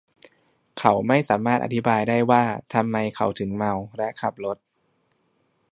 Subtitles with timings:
[0.79, 4.57] เขาไม่สามารถอธิบายได้ว่าทำไมเขาถึงเมาและขับรถ